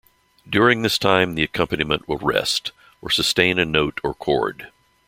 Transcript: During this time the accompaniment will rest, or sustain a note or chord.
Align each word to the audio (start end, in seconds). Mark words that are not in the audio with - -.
During 0.49 0.81
this 0.81 0.97
time 0.97 1.35
the 1.35 1.43
accompaniment 1.43 2.07
will 2.09 2.17
rest, 2.17 2.71
or 3.03 3.11
sustain 3.11 3.59
a 3.59 3.65
note 3.65 4.01
or 4.03 4.15
chord. 4.15 4.71